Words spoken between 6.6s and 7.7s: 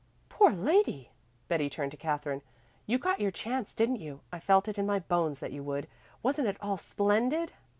splendid?"